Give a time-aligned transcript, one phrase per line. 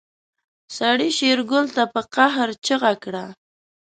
[0.77, 3.25] سړي شېرګل ته په قهر چيغه کړه.